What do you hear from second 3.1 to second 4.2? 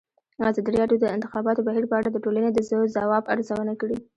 ارزونه کړې.